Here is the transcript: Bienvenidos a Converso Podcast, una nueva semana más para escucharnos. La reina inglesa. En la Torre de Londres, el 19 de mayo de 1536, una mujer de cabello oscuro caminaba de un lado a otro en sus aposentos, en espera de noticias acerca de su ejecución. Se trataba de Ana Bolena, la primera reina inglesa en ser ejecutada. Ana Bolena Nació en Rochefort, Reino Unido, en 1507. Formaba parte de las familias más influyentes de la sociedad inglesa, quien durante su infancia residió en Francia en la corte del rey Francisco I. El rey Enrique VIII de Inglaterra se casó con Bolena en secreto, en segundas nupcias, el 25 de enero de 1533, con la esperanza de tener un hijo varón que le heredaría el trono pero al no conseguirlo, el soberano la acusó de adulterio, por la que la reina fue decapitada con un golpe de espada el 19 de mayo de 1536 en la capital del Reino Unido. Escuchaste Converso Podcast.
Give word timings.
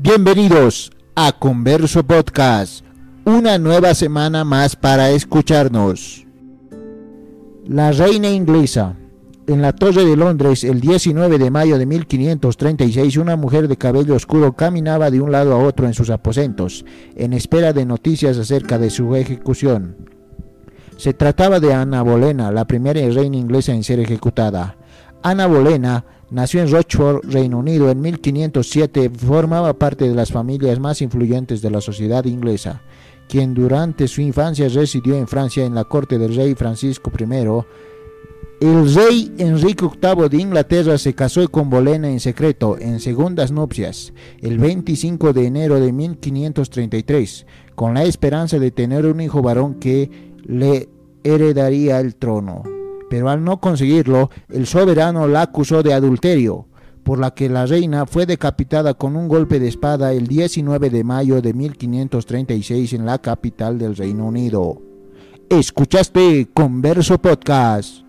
Bienvenidos 0.00 0.92
a 1.16 1.32
Converso 1.32 2.04
Podcast, 2.04 2.84
una 3.24 3.58
nueva 3.58 3.94
semana 3.94 4.44
más 4.44 4.76
para 4.76 5.10
escucharnos. 5.10 6.24
La 7.66 7.90
reina 7.90 8.30
inglesa. 8.30 8.94
En 9.48 9.60
la 9.60 9.72
Torre 9.72 10.04
de 10.04 10.16
Londres, 10.16 10.62
el 10.62 10.80
19 10.80 11.38
de 11.38 11.50
mayo 11.50 11.78
de 11.78 11.86
1536, 11.86 13.16
una 13.16 13.34
mujer 13.34 13.66
de 13.66 13.76
cabello 13.76 14.14
oscuro 14.14 14.52
caminaba 14.52 15.10
de 15.10 15.20
un 15.20 15.32
lado 15.32 15.52
a 15.52 15.58
otro 15.58 15.88
en 15.88 15.94
sus 15.94 16.10
aposentos, 16.10 16.84
en 17.16 17.32
espera 17.32 17.72
de 17.72 17.84
noticias 17.84 18.38
acerca 18.38 18.78
de 18.78 18.90
su 18.90 19.16
ejecución. 19.16 19.96
Se 20.96 21.12
trataba 21.12 21.58
de 21.58 21.74
Ana 21.74 22.02
Bolena, 22.02 22.52
la 22.52 22.66
primera 22.66 23.00
reina 23.00 23.36
inglesa 23.36 23.72
en 23.72 23.82
ser 23.82 23.98
ejecutada. 23.98 24.76
Ana 25.22 25.46
Bolena 25.46 26.04
Nació 26.30 26.60
en 26.60 26.70
Rochefort, 26.70 27.24
Reino 27.24 27.58
Unido, 27.58 27.90
en 27.90 28.02
1507. 28.02 29.10
Formaba 29.10 29.72
parte 29.72 30.06
de 30.06 30.14
las 30.14 30.30
familias 30.30 30.78
más 30.78 31.00
influyentes 31.00 31.62
de 31.62 31.70
la 31.70 31.80
sociedad 31.80 32.24
inglesa, 32.26 32.82
quien 33.28 33.54
durante 33.54 34.06
su 34.08 34.20
infancia 34.20 34.68
residió 34.68 35.16
en 35.16 35.26
Francia 35.26 35.64
en 35.64 35.74
la 35.74 35.84
corte 35.84 36.18
del 36.18 36.36
rey 36.36 36.54
Francisco 36.54 37.10
I. 37.18 37.24
El 38.60 38.94
rey 38.94 39.32
Enrique 39.38 39.86
VIII 39.86 40.28
de 40.28 40.36
Inglaterra 40.36 40.98
se 40.98 41.14
casó 41.14 41.48
con 41.48 41.70
Bolena 41.70 42.10
en 42.10 42.20
secreto, 42.20 42.76
en 42.78 43.00
segundas 43.00 43.50
nupcias, 43.50 44.12
el 44.42 44.58
25 44.58 45.32
de 45.32 45.46
enero 45.46 45.80
de 45.80 45.92
1533, 45.92 47.46
con 47.74 47.94
la 47.94 48.02
esperanza 48.02 48.58
de 48.58 48.72
tener 48.72 49.06
un 49.06 49.20
hijo 49.20 49.40
varón 49.40 49.76
que 49.76 50.10
le 50.44 50.88
heredaría 51.22 52.00
el 52.00 52.16
trono 52.16 52.77
pero 53.08 53.28
al 53.30 53.44
no 53.44 53.60
conseguirlo, 53.60 54.30
el 54.48 54.66
soberano 54.66 55.26
la 55.28 55.42
acusó 55.42 55.82
de 55.82 55.94
adulterio, 55.94 56.66
por 57.04 57.18
la 57.18 57.32
que 57.32 57.48
la 57.48 57.66
reina 57.66 58.06
fue 58.06 58.26
decapitada 58.26 58.94
con 58.94 59.16
un 59.16 59.28
golpe 59.28 59.58
de 59.58 59.68
espada 59.68 60.12
el 60.12 60.26
19 60.26 60.90
de 60.90 61.04
mayo 61.04 61.40
de 61.40 61.54
1536 61.54 62.92
en 62.92 63.06
la 63.06 63.18
capital 63.18 63.78
del 63.78 63.96
Reino 63.96 64.26
Unido. 64.26 64.82
Escuchaste 65.48 66.48
Converso 66.52 67.18
Podcast. 67.18 68.07